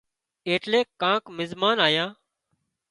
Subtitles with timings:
[0.47, 2.09] ايٽليڪ ڪانڪ مزمان آيان